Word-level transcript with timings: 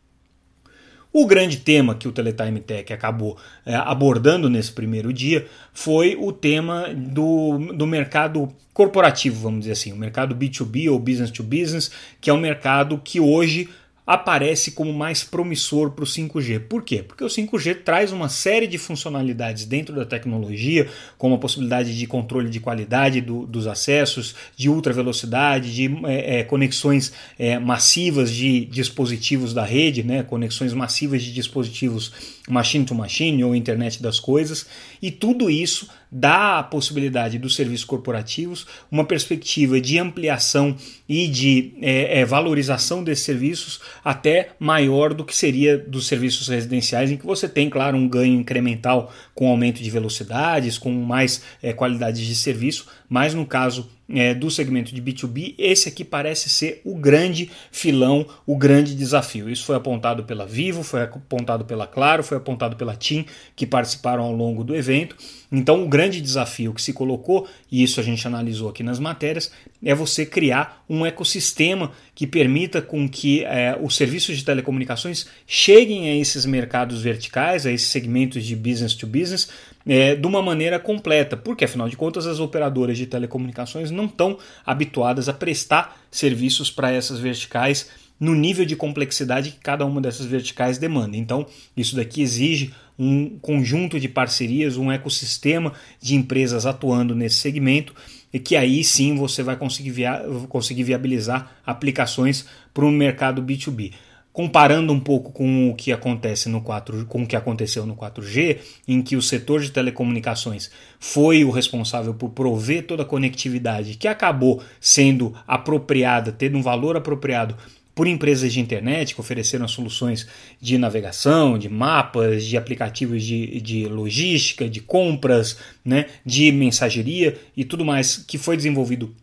O 1.17 1.27
grande 1.27 1.59
tema 1.59 1.95
que 1.95 2.09
o 2.09 2.13
Teletime 2.13 2.59
Tech 2.59 2.93
acabou 2.93 3.39
é, 3.65 3.77
abordando 3.77 4.51
nesse 4.51 4.73
primeiro 4.73 5.13
dia 5.13 5.47
foi 5.73 6.17
o 6.19 6.33
tema 6.33 6.89
do, 6.93 7.73
do 7.73 7.87
mercado 7.87 8.53
corporativo, 8.73 9.41
vamos 9.41 9.61
dizer 9.61 9.75
assim, 9.75 9.93
o 9.93 9.97
mercado 9.97 10.35
B2B 10.35 10.91
ou 10.91 10.99
business 10.99 11.31
to 11.31 11.45
business, 11.45 11.89
que 12.21 12.29
é 12.29 12.33
um 12.33 12.41
mercado 12.41 12.99
que 12.99 13.21
hoje 13.21 13.69
aparece 14.07 14.73
como 14.73 14.93
mais 14.93 15.25
promissor 15.25 15.93
para 15.93 16.05
o 16.05 16.07
5G. 16.07 16.61
Por 16.61 16.83
quê? 16.83 17.03
Porque 17.03 17.25
o 17.25 17.29
5G 17.29 17.83
traz 17.83 18.13
uma 18.13 18.29
série 18.29 18.67
de 18.67 18.77
funcionalidades 18.77 19.65
dentro 19.65 19.95
da 19.95 20.05
tecnologia, 20.05 20.89
como 21.17 21.37
a 21.37 21.39
possibilidade 21.39 21.97
de 21.97 22.07
controle 22.07 22.51
de 22.51 22.61
qualidade 22.61 23.23
do, 23.23 23.47
dos 23.47 23.67
acessos, 23.67 24.35
de 24.57 24.69
ultra 24.69 24.93
velocidade, 24.93 25.75
de 25.75 25.91
é, 26.07 26.41
é, 26.41 26.45
conexões 26.45 27.13
é, 27.39 27.59
massivas 27.59 28.31
de 28.31 28.67
dispositivos 28.67 29.55
da 29.55 29.65
rede, 29.65 30.03
né, 30.03 30.23
conexões 30.23 30.75
massivas 30.75 31.23
de 31.23 31.33
dispositivos 31.33 32.13
machine 32.49 32.85
to 32.85 32.95
machine 32.95 33.43
ou 33.43 33.55
internet 33.55 34.03
das 34.03 34.21
coisas, 34.21 34.67
e 35.01 35.11
tudo 35.11 35.49
isso 35.49 35.89
dá 36.11 36.59
a 36.59 36.63
possibilidade 36.63 37.39
dos 37.39 37.57
serviços 37.57 37.85
corporativos 37.85 38.67
uma 38.91 39.05
perspectiva 39.05 39.81
de 39.81 39.99
ampliação 39.99 40.77
e 41.09 41.27
de 41.27 41.75
é, 41.81 42.21
é, 42.21 42.25
valorização 42.25 43.03
desses 43.03 43.25
serviços 43.25 43.81
até 44.05 44.51
maior 44.59 45.13
do 45.13 45.25
que 45.25 45.37
seria 45.37 45.77
dos 45.77 46.07
serviços 46.07 46.49
residenciais, 46.49 47.11
em 47.11 47.17
que 47.17 47.27
você 47.27 47.49
tem, 47.49 47.69
claro, 47.69 47.97
um 47.97 48.09
ganho 48.09 48.39
incremental 48.39 49.13
com 49.35 49.49
aumento 49.49 49.83
de 49.83 49.91
velocidades, 49.91 50.79
com 50.79 50.93
mais 50.93 51.43
é, 51.63 51.73
qualidade 51.73 52.27
de 52.27 52.35
serviço, 52.35 52.87
mas 53.09 53.35
no 53.35 53.47
caso 53.47 53.91
é, 54.09 54.35
do 54.35 54.51
segmento 54.51 54.95
de 54.95 55.01
B2B, 55.01 55.55
esse 55.57 55.89
aqui 55.89 56.05
parece 56.05 56.51
ser 56.51 56.81
o 56.85 56.95
grande 56.95 57.51
filão, 57.71 58.27
o 58.47 58.57
grande 58.57 58.95
desafio. 58.95 59.49
Isso 59.49 59.65
foi 59.65 59.77
apontado 59.77 60.25
pela 60.25 60.47
Vivo, 60.47 60.83
foi 60.83 61.03
apontado 61.03 61.65
pela 61.65 61.87
Claro, 61.87 62.23
foi 62.23 62.37
apontado 62.37 62.77
pela 62.77 62.95
TIM, 62.95 63.25
que 63.57 63.67
participaram 63.67 64.25
ao 64.25 64.33
longo 64.33 64.63
do 64.63 64.75
evento. 64.75 65.17
Então, 65.51 65.85
o 65.85 65.89
grande 65.89 66.21
desafio 66.21 66.75
que 66.75 66.83
se 66.83 66.93
colocou, 66.93 67.47
e 67.71 67.83
isso 67.83 68.01
a 68.01 68.03
gente 68.03 68.27
analisou 68.27 68.69
aqui 68.69 68.83
nas 68.83 68.99
matérias, 68.99 69.53
é 69.85 69.95
você 69.95 70.27
criar 70.27 70.85
um 70.89 71.07
ecossistema 71.07 71.93
que 72.15 72.27
permita 72.27 72.83
com 72.83 73.09
que 73.09 73.45
é, 73.45 73.79
os 73.81 73.97
serviços 73.97 74.37
de 74.37 74.45
telecomunicações 74.45 75.27
cheguem 75.47 76.11
a 76.11 76.17
esses 76.17 76.45
mercados 76.45 77.03
verticais, 77.03 77.67
a 77.67 77.73
esses 77.73 77.89
segmentos 77.89 78.45
de 78.45 78.57
business 78.57 78.95
to 78.95 79.07
business, 79.07 79.49
é, 79.87 80.15
de 80.15 80.27
uma 80.27 80.43
maneira 80.43 80.79
completa, 80.79 81.37
porque 81.37 81.65
afinal 81.65 81.89
de 81.89 81.97
contas 81.97 82.27
as 82.27 82.41
operadoras 82.41 82.97
de 82.97 83.07
telecomunicações 83.07 83.91
não 83.91 84.07
estão 84.07 84.39
habituadas 84.65 85.29
a 85.29 85.33
prestar 85.33 86.01
serviços 86.11 86.71
para 86.71 86.91
essas 86.91 87.19
verticais 87.19 87.91
no 88.19 88.35
nível 88.35 88.65
de 88.65 88.77
complexidade 88.77 89.51
que 89.51 89.59
cada 89.59 89.85
uma 89.85 90.01
dessas 90.01 90.27
verticais 90.27 90.79
demanda. 90.79 91.17
Então, 91.17 91.47
isso 91.77 91.97
daqui 91.97 92.23
exige 92.23 92.73
um 92.99 93.39
conjunto 93.41 93.99
de 93.99 94.09
parcerias, 94.09 94.77
um 94.77 94.91
ecossistema 94.91 95.73
de 96.01 96.15
empresas 96.15 96.65
atuando 96.65 97.15
nesse 97.15 97.37
segmento 97.37 97.93
e 98.33 98.39
que 98.39 98.57
aí 98.57 98.85
sim 98.85 99.17
você 99.17 99.43
vai 99.43 99.57
conseguir, 99.57 99.91
via 99.91 100.25
conseguir 100.49 100.85
viabilizar 100.85 101.57
aplicações 101.67 102.47
para 102.73 102.85
o 102.85 102.91
mercado 102.91 103.43
B2B 103.43 103.93
comparando 104.35 104.93
um 104.93 104.99
pouco 104.99 105.31
com 105.31 105.71
o 105.71 105.77
que 105.77 105.93
acontece 105.93 106.49
no 106.49 106.61
4, 106.61 107.07
com 107.07 107.23
o 107.23 107.27
que 107.27 107.37
aconteceu 107.37 107.87
no 107.87 107.95
4G, 107.95 108.59
em 108.87 109.01
que 109.01 109.15
o 109.15 109.23
setor 109.23 109.61
de 109.61 109.71
telecomunicações 109.71 110.73
foi 110.99 111.45
o 111.45 111.51
responsável 111.51 112.13
por 112.13 112.31
prover 112.31 112.85
toda 112.85 113.05
a 113.05 113.07
conectividade 113.07 113.95
que 113.95 114.09
acabou 114.09 114.61
sendo 114.81 115.33
apropriada, 115.47 116.33
tendo 116.33 116.59
um 116.59 116.63
valor 116.63 116.97
apropriado 116.97 117.57
por 117.95 118.09
empresas 118.09 118.53
de 118.53 118.59
internet 118.59 119.15
que 119.15 119.21
ofereceram 119.21 119.69
soluções 119.69 120.27
de 120.61 120.77
navegação, 120.79 121.57
de 121.57 121.69
mapas, 121.69 122.45
de 122.45 122.57
aplicativos 122.57 123.23
de, 123.23 123.61
de 123.61 123.87
logística, 123.87 124.69
de 124.69 124.81
compras, 124.81 125.59
né, 125.85 126.07
de 126.27 126.51
mensageria 126.51 127.39
e 127.57 127.65
tudo 127.65 127.85
mais 127.85 128.17
que 128.17 128.37
foi 128.37 128.57
desenvolvido 128.57 129.15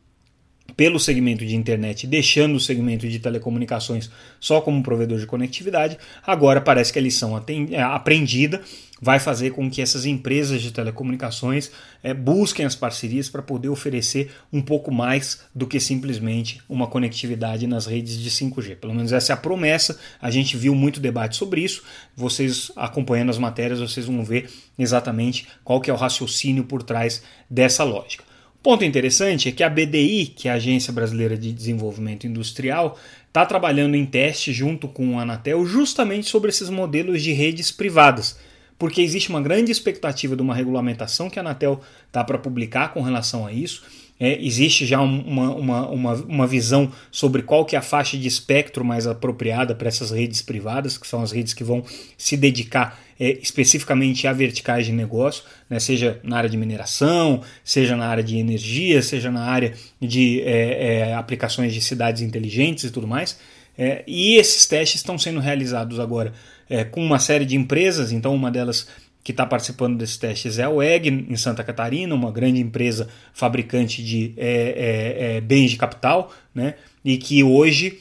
pelo 0.76 1.00
segmento 1.00 1.46
de 1.46 1.56
internet, 1.56 2.08
deixando 2.08 2.56
o 2.56 2.60
segmento 2.60 3.08
de 3.08 3.20
telecomunicações 3.20 4.10
só 4.40 4.62
como 4.62 4.84
provedor 4.84 5.20
de 5.20 5.26
conectividade, 5.26 5.98
agora 6.26 6.62
parece 6.62 6.92
que 6.92 7.00
a 7.00 7.02
lição 7.02 7.42
é, 7.72 7.82
aprendida 7.82 8.62
vai 9.02 9.20
fazer 9.20 9.50
com 9.50 9.70
que 9.70 9.82
essas 9.82 10.06
empresas 10.06 10.62
de 10.62 10.72
telecomunicações 10.72 11.72
é, 12.04 12.14
busquem 12.14 12.66
as 12.66 12.76
parcerias 12.76 13.28
para 13.28 13.42
poder 13.42 13.70
oferecer 13.70 14.32
um 14.54 14.62
pouco 14.62 14.92
mais 14.92 15.42
do 15.56 15.66
que 15.66 15.80
simplesmente 15.80 16.62
uma 16.70 16.86
conectividade 16.86 17.66
nas 17.66 17.88
redes 17.88 18.20
de 18.20 18.30
5G. 18.30 18.76
Pelo 18.76 18.94
menos 18.94 19.12
essa 19.12 19.34
é 19.34 19.36
a 19.36 19.38
promessa. 19.38 20.00
A 20.22 20.30
gente 20.30 20.56
viu 20.56 20.76
muito 20.76 21.00
debate 21.00 21.36
sobre 21.36 21.62
isso. 21.62 21.82
Vocês 22.16 22.72
acompanhando 22.76 23.32
as 23.32 23.40
matérias, 23.40 23.80
vocês 23.80 24.06
vão 24.06 24.24
ver 24.24 24.48
exatamente 24.78 25.48
qual 25.64 25.82
que 25.82 25.90
é 25.90 25.94
o 25.94 25.98
raciocínio 25.98 26.66
por 26.66 26.84
trás 26.84 27.24
dessa 27.50 27.84
lógica. 27.84 28.31
Ponto 28.64 28.86
interessante 28.86 29.50
é 29.50 29.52
que 29.52 29.64
a 29.64 29.70
BDI, 29.70 30.34
que 30.36 30.48
é 30.48 30.52
a 30.52 30.56
Agência 30.56 30.94
Brasileira 30.94 31.36
de 31.36 31.52
Desenvolvimento 31.52 32.28
Industrial, 32.28 32.96
está 33.28 33.44
trabalhando 33.44 33.96
em 33.96 34.06
teste 34.06 34.54
junto 34.54 34.88
com 34.88 35.18
a 35.18 35.24
Anatel 35.24 35.66
justamente 35.66 36.30
sobre 36.30 36.50
esses 36.50 36.70
modelos 36.70 37.24
de 37.24 37.32
redes 37.32 37.72
privadas, 37.72 38.38
porque 38.78 39.02
existe 39.02 39.30
uma 39.30 39.42
grande 39.42 39.72
expectativa 39.72 40.36
de 40.36 40.44
uma 40.44 40.54
regulamentação 40.54 41.28
que 41.28 41.40
a 41.40 41.42
Anatel 41.42 41.82
está 42.06 42.24
para 42.24 42.38
publicar 42.38 42.94
com 42.94 43.02
relação 43.02 43.48
a 43.48 43.52
isso. 43.52 43.82
É, 44.20 44.40
existe 44.40 44.86
já 44.86 45.02
uma, 45.02 45.56
uma, 45.56 45.88
uma, 45.88 46.14
uma, 46.14 46.46
visão 46.46 46.92
sobre 47.10 47.42
qual 47.42 47.66
que 47.66 47.76
é 47.76 47.80
a 47.80 47.82
faixa 47.82 48.16
de 48.16 48.28
espectro 48.28 48.86
mais 48.86 49.08
apropriada 49.08 49.74
para 49.74 49.88
essas 49.88 50.12
redes 50.12 50.44
privadas, 50.44 50.96
que 50.96 51.08
são 51.08 51.24
as 51.24 51.32
redes 51.32 51.56
que 51.56 51.64
vão 51.64 51.84
se 52.16 52.38
dedicar 52.38 53.00
é, 53.22 53.38
especificamente 53.40 54.28
a 54.28 54.34
verticais 54.34 54.88
de 54.88 54.92
negócio, 54.92 55.44
né, 55.70 55.80
seja 55.80 56.20
na 56.24 56.38
área 56.38 56.50
de 56.50 56.58
mineração, 56.58 57.44
seja 57.64 57.96
na 57.96 58.08
área 58.08 58.24
de 58.24 58.40
energia, 58.40 59.00
seja 59.04 59.30
na 59.30 59.44
área 59.44 59.76
de 60.02 60.42
é, 60.42 61.10
é 61.10 61.14
aplicações 61.14 61.72
de 61.72 61.82
cidades 61.82 62.24
inteligentes 62.24 62.86
e 62.86 62.90
tudo 62.90 63.08
mais. 63.08 63.38
É, 63.78 64.04
e 64.08 64.38
esses 64.38 64.66
testes 64.66 65.02
estão 65.02 65.20
sendo 65.20 65.40
realizados 65.40 66.00
agora 66.00 66.34
é, 66.68 66.84
com 66.84 67.06
uma 67.06 67.20
série 67.20 67.46
de 67.46 67.56
empresas, 67.56 68.12
então 68.12 68.34
uma 68.34 68.50
delas 68.50 68.88
que 69.24 69.32
está 69.32 69.46
participando 69.46 70.00
desses 70.00 70.18
testes 70.18 70.58
é 70.58 70.64
a 70.64 70.70
WEG, 70.72 71.28
em 71.30 71.36
Santa 71.36 71.64
Catarina, 71.64 72.16
uma 72.16 72.32
grande 72.32 72.60
empresa 72.60 73.08
fabricante 73.34 74.04
de 74.04 74.34
é, 74.36 74.48
é, 74.48 75.36
é, 75.38 75.42
bens 75.42 75.70
de 75.70 75.78
capital, 75.78 76.34
né, 76.56 76.74
e 77.06 77.18
que 77.18 77.44
hoje 77.44 78.00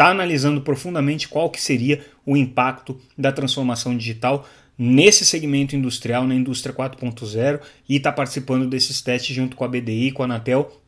está 0.00 0.08
analisando 0.08 0.62
profundamente 0.62 1.28
qual 1.28 1.50
que 1.50 1.60
seria 1.60 2.00
o 2.24 2.34
impacto 2.34 2.98
da 3.18 3.30
transformação 3.30 3.94
digital 3.94 4.48
nesse 4.78 5.26
segmento 5.26 5.76
industrial, 5.76 6.26
na 6.26 6.34
indústria 6.34 6.74
4.0, 6.74 7.60
e 7.86 7.96
está 7.96 8.10
participando 8.10 8.66
desses 8.66 9.02
testes 9.02 9.36
junto 9.36 9.54
com 9.54 9.62
a 9.62 9.68
BDI, 9.68 10.10
com 10.12 10.22
a 10.22 10.24
Anatel 10.24 10.80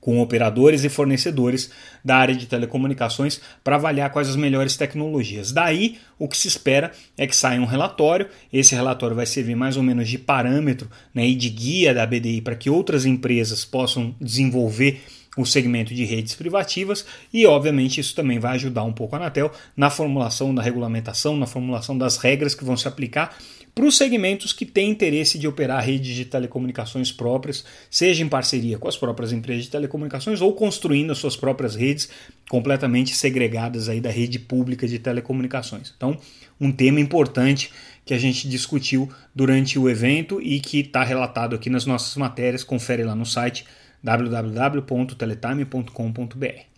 com 0.00 0.20
operadores 0.20 0.82
e 0.82 0.88
fornecedores 0.88 1.70
da 2.04 2.16
área 2.16 2.34
de 2.34 2.46
telecomunicações 2.46 3.40
para 3.62 3.76
avaliar 3.76 4.10
quais 4.10 4.28
as 4.28 4.34
melhores 4.34 4.76
tecnologias. 4.76 5.52
Daí, 5.52 5.98
o 6.18 6.26
que 6.26 6.36
se 6.36 6.48
espera 6.48 6.90
é 7.16 7.24
que 7.24 7.36
saia 7.36 7.60
um 7.60 7.66
relatório. 7.66 8.26
Esse 8.52 8.74
relatório 8.74 9.14
vai 9.14 9.26
servir 9.26 9.54
mais 9.54 9.76
ou 9.76 9.82
menos 9.84 10.08
de 10.08 10.18
parâmetro 10.18 10.90
né, 11.14 11.24
e 11.24 11.36
de 11.36 11.48
guia 11.48 11.94
da 11.94 12.04
BDI 12.04 12.40
para 12.40 12.56
que 12.56 12.68
outras 12.68 13.06
empresas 13.06 13.64
possam 13.64 14.12
desenvolver 14.20 15.00
o 15.36 15.46
segmento 15.46 15.94
de 15.94 16.04
redes 16.04 16.34
privativas 16.34 17.06
e, 17.32 17.46
obviamente, 17.46 18.00
isso 18.00 18.14
também 18.14 18.38
vai 18.38 18.54
ajudar 18.54 18.84
um 18.84 18.92
pouco 18.92 19.16
a 19.16 19.18
Anatel 19.18 19.50
na 19.76 19.88
formulação 19.88 20.54
da 20.54 20.60
regulamentação, 20.60 21.36
na 21.36 21.46
formulação 21.46 21.96
das 21.96 22.18
regras 22.18 22.54
que 22.54 22.64
vão 22.64 22.76
se 22.76 22.86
aplicar 22.86 23.36
para 23.74 23.86
os 23.86 23.96
segmentos 23.96 24.52
que 24.52 24.66
têm 24.66 24.90
interesse 24.90 25.38
de 25.38 25.48
operar 25.48 25.82
redes 25.82 26.14
de 26.14 26.26
telecomunicações 26.26 27.10
próprias, 27.10 27.64
seja 27.90 28.22
em 28.22 28.28
parceria 28.28 28.76
com 28.76 28.86
as 28.86 28.98
próprias 28.98 29.32
empresas 29.32 29.64
de 29.64 29.70
telecomunicações 29.70 30.42
ou 30.42 30.52
construindo 30.52 31.10
as 31.10 31.18
suas 31.18 31.36
próprias 31.36 31.74
redes 31.74 32.10
completamente 32.50 33.16
segregadas 33.16 33.88
aí 33.88 33.98
da 33.98 34.10
rede 34.10 34.38
pública 34.38 34.86
de 34.86 34.98
telecomunicações. 34.98 35.92
Então, 35.96 36.18
um 36.60 36.70
tema 36.70 37.00
importante 37.00 37.70
que 38.04 38.12
a 38.12 38.18
gente 38.18 38.46
discutiu 38.46 39.10
durante 39.34 39.78
o 39.78 39.88
evento 39.88 40.40
e 40.42 40.60
que 40.60 40.80
está 40.80 41.02
relatado 41.02 41.56
aqui 41.56 41.70
nas 41.70 41.86
nossas 41.86 42.14
matérias. 42.16 42.62
Confere 42.62 43.04
lá 43.04 43.14
no 43.14 43.24
site 43.24 43.64
www.teletime.com.br. 44.02 46.72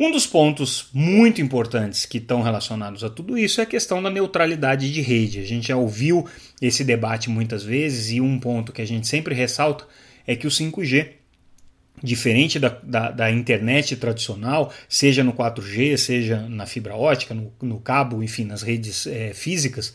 Um 0.00 0.12
dos 0.12 0.28
pontos 0.28 0.90
muito 0.92 1.42
importantes 1.42 2.06
que 2.06 2.18
estão 2.18 2.40
relacionados 2.40 3.02
a 3.02 3.10
tudo 3.10 3.36
isso 3.36 3.60
é 3.60 3.64
a 3.64 3.66
questão 3.66 4.00
da 4.00 4.08
neutralidade 4.08 4.92
de 4.92 5.00
rede. 5.00 5.40
A 5.40 5.44
gente 5.44 5.66
já 5.68 5.76
ouviu 5.76 6.24
esse 6.62 6.84
debate 6.84 7.28
muitas 7.28 7.64
vezes 7.64 8.12
e 8.12 8.20
um 8.20 8.38
ponto 8.38 8.72
que 8.72 8.80
a 8.80 8.86
gente 8.86 9.08
sempre 9.08 9.34
ressalta 9.34 9.88
é 10.24 10.36
que 10.36 10.46
o 10.46 10.50
5G, 10.50 11.14
diferente 12.00 12.60
da, 12.60 12.68
da, 12.80 13.10
da 13.10 13.28
internet 13.28 13.96
tradicional, 13.96 14.72
seja 14.88 15.24
no 15.24 15.32
4G, 15.32 15.96
seja 15.96 16.48
na 16.48 16.64
fibra 16.64 16.94
ótica, 16.94 17.34
no, 17.34 17.52
no 17.60 17.80
cabo, 17.80 18.22
enfim, 18.22 18.44
nas 18.44 18.62
redes 18.62 19.04
é, 19.04 19.34
físicas, 19.34 19.92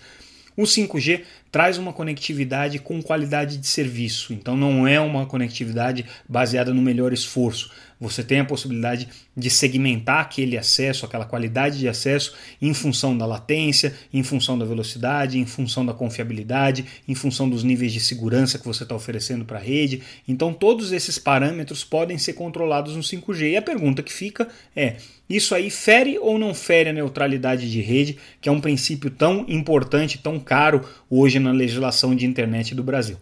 o 0.58 0.63
5G 0.63 1.22
traz 1.54 1.78
uma 1.78 1.94
conectividade 1.94 2.80
com 2.80 3.00
qualidade 3.00 3.58
de 3.58 3.68
serviço, 3.68 4.34
então 4.34 4.58
não 4.58 4.88
é 4.88 5.00
uma 5.00 5.28
conectividade 5.28 6.04
baseada 6.28 6.74
no 6.74 6.82
melhor 6.82 7.14
esforço. 7.14 7.70
Você 8.04 8.22
tem 8.22 8.40
a 8.40 8.46
possibilidade 8.46 9.08
de 9.38 9.50
segmentar 9.50 10.20
aquele 10.20 10.58
acesso, 10.58 11.06
aquela 11.06 11.26
qualidade 11.26 11.80
de 11.80 11.88
acesso, 11.88 12.34
em 12.62 12.74
função 12.74 13.18
da 13.18 13.26
latência, 13.26 13.94
em 14.12 14.22
função 14.24 14.58
da 14.58 14.66
velocidade, 14.66 15.40
em 15.40 15.46
função 15.46 15.86
da 15.86 15.94
confiabilidade, 15.94 16.86
em 17.08 17.16
função 17.16 17.50
dos 17.50 17.64
níveis 17.64 17.94
de 17.94 18.02
segurança 18.02 18.60
que 18.60 18.66
você 18.66 18.84
está 18.84 18.94
oferecendo 18.94 19.46
para 19.46 19.58
a 19.58 19.62
rede. 19.62 20.02
Então, 20.28 20.54
todos 20.54 20.92
esses 20.92 21.18
parâmetros 21.18 21.84
podem 21.84 22.18
ser 22.18 22.34
controlados 22.34 22.96
no 22.96 23.02
5G. 23.02 23.52
E 23.52 23.58
a 23.58 23.62
pergunta 23.62 24.04
que 24.04 24.12
fica 24.12 24.50
é: 24.76 24.98
isso 25.30 25.56
aí 25.56 25.70
fere 25.70 26.20
ou 26.20 26.38
não 26.38 26.54
fere 26.54 26.90
a 26.90 26.94
neutralidade 26.94 27.72
de 27.72 27.82
rede, 27.82 28.18
que 28.42 28.50
é 28.50 28.52
um 28.52 28.60
princípio 28.60 29.10
tão 29.10 29.46
importante, 29.48 30.18
tão 30.18 30.40
caro 30.40 30.82
hoje 31.10 31.40
na 31.44 31.52
legislação 31.52 32.16
de 32.16 32.26
internet 32.26 32.74
do 32.74 32.84
Brasil? 32.84 33.18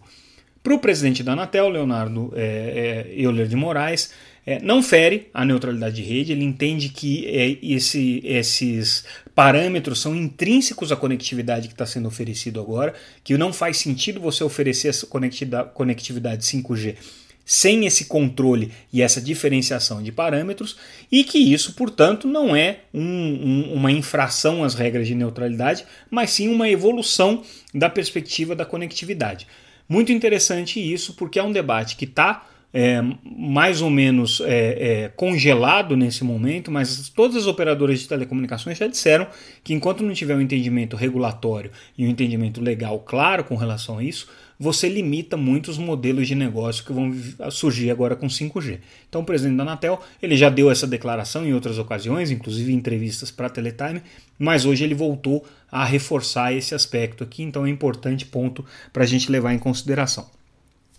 Para 0.62 0.74
o 0.74 0.78
presidente 0.78 1.22
da 1.22 1.32
Anatel, 1.32 1.68
Leonardo 1.68 2.32
é, 2.36 3.08
é, 3.10 3.20
Euler 3.20 3.48
de 3.48 3.56
Moraes, 3.56 4.12
é, 4.46 4.60
não 4.62 4.82
fere 4.82 5.28
a 5.34 5.44
neutralidade 5.44 5.96
de 5.96 6.02
rede, 6.02 6.32
ele 6.32 6.44
entende 6.44 6.88
que 6.88 7.26
é, 7.26 7.58
esse, 7.62 8.20
esses 8.24 9.04
parâmetros 9.34 10.00
são 10.00 10.14
intrínsecos 10.14 10.92
à 10.92 10.96
conectividade 10.96 11.68
que 11.68 11.74
está 11.74 11.86
sendo 11.86 12.06
oferecido 12.06 12.60
agora, 12.60 12.94
que 13.24 13.36
não 13.36 13.52
faz 13.52 13.78
sentido 13.78 14.20
você 14.20 14.44
oferecer 14.44 14.88
essa 14.88 15.06
conectividade 15.06 16.44
5G 16.44 16.96
sem 17.44 17.86
esse 17.86 18.06
controle 18.06 18.70
e 18.92 19.02
essa 19.02 19.20
diferenciação 19.20 20.02
de 20.02 20.12
parâmetros, 20.12 20.76
e 21.10 21.24
que 21.24 21.38
isso, 21.38 21.74
portanto, 21.74 22.28
não 22.28 22.54
é 22.54 22.80
um, 22.94 23.02
um, 23.02 23.72
uma 23.74 23.90
infração 23.90 24.64
às 24.64 24.74
regras 24.74 25.06
de 25.06 25.14
neutralidade, 25.14 25.84
mas 26.10 26.30
sim 26.30 26.48
uma 26.48 26.68
evolução 26.68 27.42
da 27.74 27.90
perspectiva 27.90 28.54
da 28.54 28.64
conectividade. 28.64 29.46
Muito 29.88 30.12
interessante 30.12 30.80
isso, 30.80 31.14
porque 31.14 31.38
é 31.38 31.42
um 31.42 31.52
debate 31.52 31.96
que 31.96 32.04
está 32.04 32.46
é, 32.72 33.02
mais 33.24 33.82
ou 33.82 33.90
menos 33.90 34.40
é, 34.40 35.02
é, 35.04 35.08
congelado 35.08 35.96
nesse 35.96 36.24
momento, 36.24 36.70
mas 36.70 37.08
todas 37.10 37.36
as 37.36 37.46
operadoras 37.46 38.00
de 38.00 38.08
telecomunicações 38.08 38.78
já 38.78 38.86
disseram 38.86 39.26
que 39.62 39.74
enquanto 39.74 40.02
não 40.02 40.14
tiver 40.14 40.34
um 40.34 40.40
entendimento 40.40 40.96
regulatório 40.96 41.70
e 41.96 42.06
um 42.06 42.10
entendimento 42.10 42.60
legal 42.60 42.98
claro 43.00 43.44
com 43.44 43.56
relação 43.56 43.98
a 43.98 44.04
isso, 44.04 44.28
você 44.58 44.88
limita 44.88 45.36
muitos 45.36 45.76
modelos 45.76 46.28
de 46.28 46.36
negócio 46.36 46.84
que 46.84 46.92
vão 46.92 47.12
surgir 47.50 47.90
agora 47.90 48.14
com 48.14 48.28
5G. 48.28 48.78
Então, 49.08 49.22
o 49.22 49.24
presidente 49.24 49.56
da 49.56 49.64
Anatel 49.64 50.00
ele 50.22 50.36
já 50.36 50.48
deu 50.48 50.70
essa 50.70 50.86
declaração 50.86 51.44
em 51.44 51.52
outras 51.52 51.78
ocasiões, 51.78 52.30
inclusive 52.30 52.72
em 52.72 52.76
entrevistas 52.76 53.30
para 53.30 53.48
a 53.48 53.50
Teletime, 53.50 54.02
mas 54.38 54.64
hoje 54.64 54.84
ele 54.84 54.94
voltou 54.94 55.44
a 55.70 55.84
reforçar 55.84 56.52
esse 56.52 56.76
aspecto 56.76 57.24
aqui, 57.24 57.42
então 57.42 57.66
é 57.66 57.70
importante 57.70 58.24
ponto 58.24 58.64
para 58.92 59.02
a 59.02 59.06
gente 59.06 59.32
levar 59.32 59.52
em 59.52 59.58
consideração. 59.58 60.30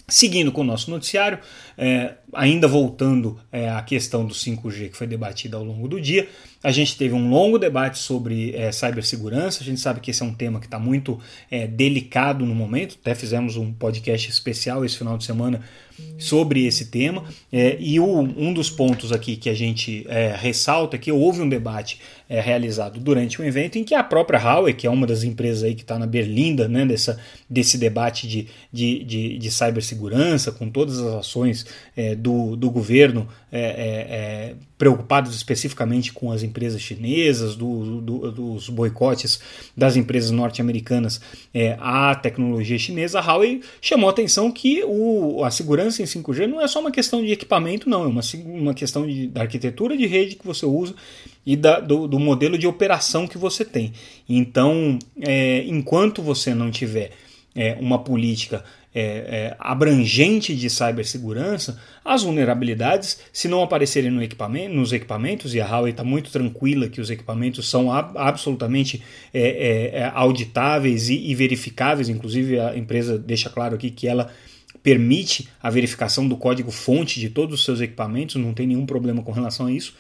Seguindo 0.08 0.52
com 0.52 0.62
o 0.62 0.64
nosso 0.66 0.92
noticiário, 0.92 1.40
é, 1.78 2.16
ainda 2.34 2.68
voltando 2.68 3.40
é, 3.50 3.70
à 3.70 3.82
questão 3.82 4.26
do 4.26 4.34
5G 4.34 4.90
que 4.90 4.98
foi 4.98 5.08
debatida 5.08 5.56
ao 5.56 5.64
longo 5.64 5.88
do 5.88 6.00
dia, 6.00 6.28
a 6.62 6.72
gente 6.72 6.98
teve 6.98 7.14
um 7.14 7.30
longo 7.30 7.58
debate 7.58 8.00
sobre 8.00 8.54
é, 8.54 8.70
cibersegurança. 8.72 9.62
A 9.62 9.66
gente 9.66 9.80
sabe 9.80 10.02
que 10.02 10.12
esse 10.12 10.22
é 10.22 10.26
um 10.26 10.34
tema 10.34 10.60
que 10.60 10.66
está 10.66 10.78
muito 10.78 11.20
é, 11.50 11.68
delicado 11.68 12.46
no 12.46 12.54
momento. 12.54 12.98
Até 13.00 13.16
fizemos 13.16 13.56
um 13.56 13.72
podcast 13.72 14.30
especial 14.30 14.84
esse 14.84 14.98
final 14.98 15.18
de 15.18 15.24
semana 15.24 15.62
sobre 16.18 16.66
esse 16.66 16.86
tema. 16.86 17.24
É, 17.52 17.78
e 17.80 18.00
o, 18.00 18.06
um 18.06 18.54
dos 18.54 18.70
pontos 18.70 19.12
aqui 19.12 19.36
que 19.36 19.50
a 19.50 19.54
gente 19.54 20.06
é, 20.08 20.34
ressalta 20.36 20.96
é 20.96 21.00
que 21.00 21.12
houve 21.12 21.42
um 21.42 21.50
debate 21.50 22.00
é, 22.34 22.40
realizado 22.40 23.00
durante 23.00 23.40
um 23.42 23.46
evento 23.46 23.78
em 23.78 23.84
que 23.84 23.94
a 23.94 24.04
própria 24.04 24.40
Huawei, 24.40 24.74
que 24.74 24.88
é 24.88 24.90
uma 24.90 25.06
das 25.06 25.24
empresas 25.24 25.64
aí 25.64 25.76
que 25.76 25.84
está 25.84 26.00
na 26.00 26.08
berlinda 26.08 26.68
né, 26.68 26.86
dessa, 26.86 27.20
desse 27.48 27.78
debate 27.78 28.28
de, 28.28 28.48
de, 28.72 29.04
de, 29.04 29.38
de 29.38 29.52
cibersegurança, 29.52 30.52
com 30.52 30.70
todas 30.70 31.00
as 31.00 31.14
ações 31.14 31.66
é, 31.96 32.16
do, 32.16 32.56
do 32.56 32.72
governo 32.72 33.28
é, 33.52 33.62
é, 33.62 34.56
preocupados 34.80 35.36
especificamente 35.36 36.12
com 36.12 36.32
as 36.32 36.42
empresas 36.42 36.82
chinesas, 36.82 37.56
do, 37.56 38.02
do, 38.02 38.32
dos 38.32 38.68
boicotes 38.68 39.40
das 39.78 39.96
empresas 39.96 40.32
norte-americanas 40.32 41.22
à 41.80 42.16
tecnologia 42.16 42.80
chinesa, 42.80 43.20
a 43.20 43.22
Huawei 43.22 43.62
chamou 43.80 44.10
a 44.10 44.12
atenção 44.12 44.52
que 44.52 44.84
o, 44.84 45.44
a 45.44 45.52
segurança 45.52 45.83
em 45.88 46.06
5G 46.06 46.48
não 46.48 46.62
é 46.62 46.68
só 46.68 46.80
uma 46.80 46.92
questão 46.92 47.24
de 47.24 47.32
equipamento, 47.32 47.90
não, 47.90 48.04
é 48.04 48.08
uma, 48.08 48.22
uma 48.46 48.74
questão 48.74 49.06
de, 49.06 49.28
da 49.28 49.42
arquitetura 49.42 49.96
de 49.98 50.06
rede 50.06 50.36
que 50.36 50.46
você 50.46 50.66
usa 50.66 50.94
e 51.46 51.56
da, 51.56 51.80
do, 51.80 52.08
do 52.08 52.20
modelo 52.20 52.58
de 52.58 52.68
operação 52.68 53.28
que 53.28 53.38
você 53.38 53.66
tem. 53.66 53.94
Então, 54.28 54.98
é, 55.20 55.64
enquanto 55.68 56.22
você 56.22 56.54
não 56.54 56.72
tiver 56.72 57.12
é, 57.56 57.78
uma 57.80 58.00
política 58.00 58.64
é, 58.96 59.02
é, 59.02 59.56
abrangente 59.58 60.56
de 60.56 60.70
cibersegurança, 60.70 61.80
as 62.06 62.22
vulnerabilidades, 62.22 63.20
se 63.32 63.48
não 63.48 63.64
aparecerem 63.64 64.12
no 64.12 64.22
equipamento, 64.22 64.76
nos 64.76 64.94
equipamentos, 64.94 65.56
e 65.56 65.62
a 65.62 65.66
Huawei 65.66 65.92
está 65.92 66.04
muito 66.04 66.32
tranquila 66.32 66.88
que 66.88 67.02
os 67.02 67.10
equipamentos 67.10 67.68
são 67.68 67.92
ab 67.92 68.16
absolutamente 68.16 69.02
é, 69.34 69.42
é, 69.42 70.00
é, 70.00 70.12
auditáveis 70.14 71.10
e, 71.10 71.16
e 71.16 71.34
verificáveis, 71.34 72.08
inclusive 72.08 72.60
a 72.60 72.78
empresa 72.78 73.18
deixa 73.18 73.50
claro 73.50 73.74
aqui 73.76 73.90
que 73.90 74.08
ela 74.08 74.30
permite 74.84 75.48
a 75.62 75.70
verificação 75.70 76.28
do 76.28 76.36
código-fonte 76.36 77.20
de 77.20 77.30
todos 77.30 77.56
os 77.60 77.66
seus 77.66 77.80
equipamentos, 77.80 78.36
não 78.36 78.54
tem 78.54 78.68
nenhum 78.68 78.86
problema 78.86 79.24
com 79.24 79.32
relação 79.32 79.68
a 79.68 79.72
isso. 79.72 79.96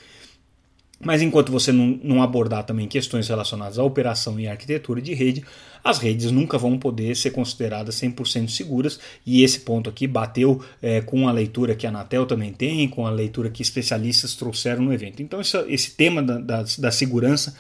Mas 1.00 1.22
enquanto 1.22 1.52
você 1.52 1.72
não, 1.72 2.00
não, 2.02 2.24
abordar 2.24 2.66
também 2.66 2.88
questões 2.88 3.28
relacionadas 3.28 3.78
à 3.78 3.84
operação 3.84 4.40
e 4.40 4.48
arquitetura 4.48 5.02
de 5.02 5.14
rede, 5.14 5.44
as 5.84 5.98
redes 5.98 6.32
nunca 6.32 6.58
vão 6.58 6.78
poder 6.78 7.16
ser 7.16 7.32
consideradas 7.32 7.96
100% 7.96 8.50
seguras. 8.50 9.00
E 9.26 9.44
esse 9.44 9.62
ponto 9.62 9.90
aqui 9.90 10.08
bateu 10.08 10.64
é, 10.82 11.02
com 11.02 11.28
a 11.28 11.32
leitura 11.32 11.76
que 11.76 11.86
a 11.86 11.90
Anatel 11.90 12.26
também 12.26 12.54
tem, 12.54 12.88
com 12.88 13.06
a 13.06 13.10
leitura 13.10 13.50
que 13.50 13.62
especialistas 13.62 14.36
trouxeram 14.36 14.84
no 14.84 14.94
evento. 14.94 15.22
Então, 15.22 15.42
esse, 15.42 15.58
esse 15.68 15.92
tema 15.92 16.24
da, 16.24 16.38
da, 16.38 16.64
da 16.78 16.92
segurança 16.92 17.54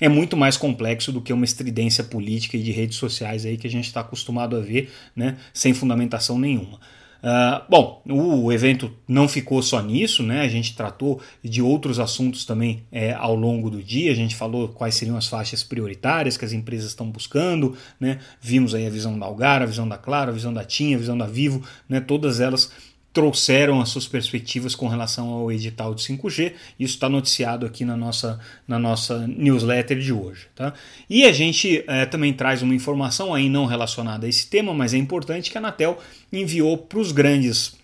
é 0.00 0.08
muito 0.08 0.36
mais 0.36 0.56
complexo 0.56 1.12
do 1.12 1.20
que 1.20 1.32
uma 1.32 1.44
estridência 1.44 2.04
política 2.04 2.56
e 2.56 2.62
de 2.62 2.72
redes 2.72 2.96
sociais 2.96 3.44
aí 3.46 3.56
que 3.56 3.66
a 3.66 3.70
gente 3.70 3.86
está 3.86 4.00
acostumado 4.00 4.56
a 4.56 4.60
ver, 4.60 4.92
né, 5.14 5.36
sem 5.52 5.72
fundamentação 5.72 6.38
nenhuma. 6.38 6.78
Uh, 7.26 7.60
bom, 7.68 8.02
o 8.08 8.52
evento 8.52 8.92
não 9.08 9.26
ficou 9.26 9.60
só 9.60 9.82
nisso, 9.82 10.22
né? 10.22 10.42
A 10.42 10.48
gente 10.48 10.76
tratou 10.76 11.20
de 11.42 11.60
outros 11.60 11.98
assuntos 11.98 12.44
também 12.44 12.84
é, 12.92 13.12
ao 13.14 13.34
longo 13.34 13.68
do 13.68 13.82
dia. 13.82 14.12
A 14.12 14.14
gente 14.14 14.36
falou 14.36 14.68
quais 14.68 14.94
seriam 14.94 15.16
as 15.16 15.26
faixas 15.26 15.64
prioritárias 15.64 16.36
que 16.36 16.44
as 16.44 16.52
empresas 16.52 16.90
estão 16.90 17.10
buscando, 17.10 17.76
né? 17.98 18.20
Vimos 18.40 18.74
aí 18.74 18.86
a 18.86 18.90
visão 18.90 19.18
da 19.18 19.26
Algar, 19.26 19.62
a 19.62 19.66
visão 19.66 19.88
da 19.88 19.98
Claro, 19.98 20.30
a 20.30 20.34
visão 20.34 20.52
da 20.52 20.62
TIM, 20.62 20.94
a 20.94 20.98
visão 20.98 21.18
da 21.18 21.26
Vivo, 21.26 21.62
né? 21.88 22.00
Todas 22.00 22.38
elas 22.38 22.70
trouxeram 23.16 23.80
as 23.80 23.88
suas 23.88 24.06
perspectivas 24.06 24.74
com 24.74 24.88
relação 24.88 25.30
ao 25.30 25.50
edital 25.50 25.94
de 25.94 26.02
5G. 26.02 26.52
Isso 26.78 26.96
está 26.96 27.08
noticiado 27.08 27.64
aqui 27.64 27.82
na 27.82 27.96
nossa, 27.96 28.38
na 28.68 28.78
nossa 28.78 29.26
newsletter 29.26 29.98
de 29.98 30.12
hoje. 30.12 30.48
Tá? 30.54 30.74
E 31.08 31.24
a 31.24 31.32
gente 31.32 31.82
é, 31.88 32.04
também 32.04 32.34
traz 32.34 32.60
uma 32.60 32.74
informação 32.74 33.32
aí 33.32 33.48
não 33.48 33.64
relacionada 33.64 34.26
a 34.26 34.28
esse 34.28 34.48
tema, 34.48 34.74
mas 34.74 34.92
é 34.92 34.98
importante 34.98 35.50
que 35.50 35.56
a 35.56 35.60
Anatel 35.62 35.98
enviou 36.30 36.76
para 36.76 36.98
os 36.98 37.10
grandes 37.10 37.74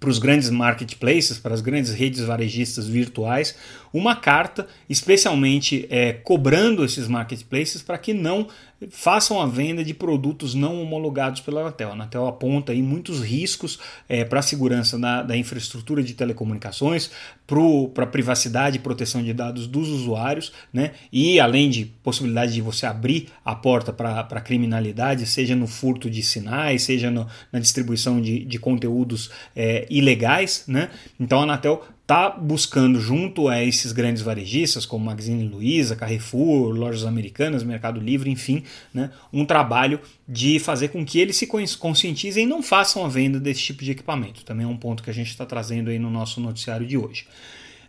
para 0.00 0.10
os 0.10 0.18
grandes 0.18 0.50
marketplaces, 0.50 1.38
para 1.38 1.54
as 1.54 1.60
grandes 1.60 1.94
redes 1.94 2.20
varejistas 2.20 2.86
virtuais, 2.86 3.54
uma 3.92 4.16
carta 4.16 4.66
especialmente 4.88 5.86
é, 5.88 6.12
cobrando 6.12 6.84
esses 6.84 7.06
marketplaces 7.06 7.80
para 7.80 7.96
que 7.96 8.12
não 8.12 8.48
façam 8.90 9.40
a 9.40 9.46
venda 9.46 9.84
de 9.84 9.94
produtos 9.94 10.54
não 10.54 10.82
homologados 10.82 11.40
pela 11.40 11.60
Anatel. 11.60 11.90
A 11.90 11.92
Anatel 11.92 12.26
aponta 12.26 12.72
aí 12.72 12.82
muitos 12.82 13.20
riscos 13.20 13.78
é, 14.08 14.24
para 14.24 14.40
a 14.40 14.42
segurança 14.42 14.98
da, 14.98 15.22
da, 15.22 15.36
infraestrutura 15.36 16.02
de 16.02 16.14
telecomunicações, 16.14 17.10
para 17.46 18.04
a 18.04 18.06
privacidade 18.06 18.76
e 18.76 18.80
proteção 18.80 19.22
de 19.22 19.32
dados 19.32 19.66
dos 19.66 19.88
usuários, 19.88 20.52
né? 20.72 20.92
e 21.12 21.38
além 21.38 21.68
de 21.68 21.84
possibilidade 22.02 22.52
de 22.52 22.60
você 22.60 22.86
abrir 22.86 23.28
a 23.44 23.54
porta 23.54 23.92
para 23.92 24.20
a 24.20 24.40
criminalidade, 24.40 25.26
seja 25.26 25.54
no 25.54 25.66
furto 25.66 26.08
de 26.08 26.22
sinais, 26.22 26.82
seja 26.82 27.10
no, 27.10 27.26
na 27.52 27.58
distribuição 27.58 28.20
de, 28.20 28.44
de 28.44 28.58
conteúdos 28.58 29.30
é, 29.54 29.86
ilegais. 29.90 30.64
Né? 30.66 30.90
Então 31.18 31.40
a 31.40 31.42
Anatel 31.42 31.82
está 32.04 32.28
buscando 32.28 33.00
junto 33.00 33.48
a 33.48 33.64
esses 33.64 33.90
grandes 33.90 34.22
varejistas 34.22 34.84
como 34.84 35.06
Magazine 35.06 35.48
Luiza, 35.48 35.96
Carrefour, 35.96 36.68
Lojas 36.68 37.06
Americanas, 37.06 37.62
Mercado 37.62 37.98
Livre, 37.98 38.30
enfim, 38.30 38.62
né, 38.92 39.10
um 39.32 39.46
trabalho 39.46 39.98
de 40.28 40.58
fazer 40.58 40.88
com 40.88 41.02
que 41.02 41.18
eles 41.18 41.36
se 41.36 41.48
conscientizem 41.78 42.44
e 42.44 42.46
não 42.46 42.62
façam 42.62 43.06
a 43.06 43.08
venda 43.08 43.40
desse 43.40 43.62
tipo 43.62 43.82
de 43.82 43.92
equipamento. 43.92 44.44
Também 44.44 44.66
é 44.66 44.68
um 44.68 44.76
ponto 44.76 45.02
que 45.02 45.08
a 45.08 45.14
gente 45.14 45.28
está 45.28 45.46
trazendo 45.46 45.88
aí 45.88 45.98
no 45.98 46.10
nosso 46.10 46.42
noticiário 46.42 46.86
de 46.86 46.98
hoje. 46.98 47.26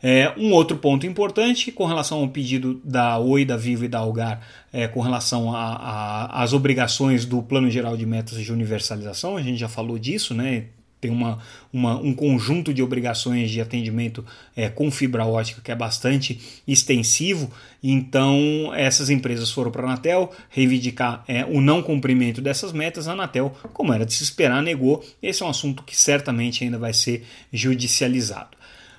É, 0.02 0.34
um 0.38 0.54
outro 0.54 0.78
ponto 0.78 1.06
importante 1.06 1.70
com 1.72 1.86
relação 1.86 2.20
ao 2.20 2.30
pedido 2.30 2.80
da 2.86 3.18
Oi, 3.18 3.44
da 3.44 3.58
Vivo 3.58 3.84
e 3.84 3.88
da 3.90 4.00
Algar, 4.00 4.40
é, 4.72 4.88
com 4.88 5.02
relação 5.02 5.52
às 5.54 6.54
obrigações 6.54 7.26
do 7.26 7.42
Plano 7.42 7.70
Geral 7.70 7.98
de 7.98 8.06
Metas 8.06 8.42
de 8.42 8.54
Universalização, 8.54 9.36
a 9.36 9.42
gente 9.42 9.58
já 9.58 9.68
falou 9.68 10.00
disso, 10.00 10.34
né? 10.34 10.68
Tem 11.06 11.12
uma, 11.12 11.38
uma, 11.72 12.00
um 12.00 12.14
conjunto 12.14 12.74
de 12.74 12.82
obrigações 12.82 13.52
de 13.52 13.62
atendimento 13.62 14.26
é, 14.56 14.70
com 14.70 14.90
fibra 14.90 15.26
ótica 15.26 15.62
que 15.62 15.72
é 15.72 15.76
bastante 15.76 16.40
extensivo. 16.68 17.52
Então, 17.84 18.72
essas 18.76 19.12
empresas 19.12 19.52
foram 19.52 19.70
para 19.70 19.84
a 19.84 19.86
Anatel 19.86 20.32
reivindicar 20.50 21.24
é, 21.28 21.46
o 21.46 21.62
não 21.62 21.84
cumprimento 21.84 22.42
dessas 22.42 22.72
metas. 22.72 23.08
A 23.08 23.12
Anatel, 23.12 23.56
como 23.72 23.94
era 23.94 24.06
de 24.06 24.14
se 24.14 24.24
esperar, 24.24 24.64
negou. 24.64 25.06
Esse 25.22 25.44
é 25.44 25.46
um 25.46 25.50
assunto 25.50 25.84
que 25.84 25.96
certamente 25.96 26.64
ainda 26.64 26.80
vai 26.80 26.94
ser 26.94 27.24
judicializado. 27.54 28.55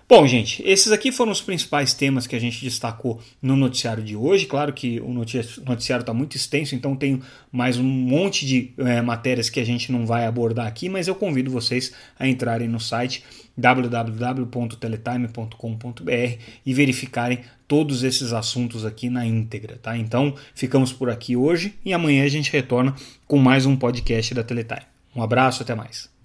Bom, 0.08 0.25
gente, 0.25 0.62
esses 0.64 0.92
aqui 0.92 1.10
foram 1.10 1.32
os 1.32 1.40
principais 1.40 1.92
temas 1.92 2.28
que 2.28 2.36
a 2.36 2.38
gente 2.38 2.62
destacou 2.62 3.20
no 3.42 3.56
noticiário 3.56 4.04
de 4.04 4.14
hoje. 4.14 4.46
Claro 4.46 4.72
que 4.72 5.00
o 5.00 5.12
noticiário 5.12 6.02
está 6.02 6.14
muito 6.14 6.36
extenso, 6.36 6.76
então 6.76 6.94
tem 6.94 7.20
mais 7.50 7.76
um 7.76 7.82
monte 7.82 8.46
de 8.46 8.72
é, 8.78 9.02
matérias 9.02 9.50
que 9.50 9.58
a 9.58 9.64
gente 9.64 9.90
não 9.90 10.06
vai 10.06 10.25
abordar 10.25 10.68
aqui, 10.68 10.88
mas 10.88 11.08
eu 11.08 11.14
convido 11.16 11.50
vocês 11.50 11.92
a 12.16 12.28
entrarem 12.28 12.68
no 12.68 12.78
site 12.78 13.25
www.teletime.com.br 13.58 16.38
e 16.64 16.72
verificarem 16.72 17.40
todos 17.66 18.04
esses 18.04 18.32
assuntos 18.32 18.84
aqui 18.84 19.10
na 19.10 19.26
íntegra, 19.26 19.76
tá? 19.82 19.98
Então, 19.98 20.36
ficamos 20.54 20.92
por 20.92 21.10
aqui 21.10 21.34
hoje 21.34 21.75
e 21.84 21.92
amanhã 21.92 22.25
a 22.25 22.28
gente 22.28 22.52
retorna 22.52 22.94
com 23.26 23.38
mais 23.38 23.66
um 23.66 23.75
podcast 23.75 24.32
da 24.32 24.44
Teletime. 24.44 24.82
Um 25.16 25.22
abraço, 25.22 25.64
até 25.64 25.75
mais. 25.75 26.15